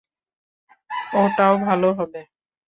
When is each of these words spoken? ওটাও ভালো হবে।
ওটাও 1.15 1.53
ভালো 1.65 1.89
হবে। 1.93 2.21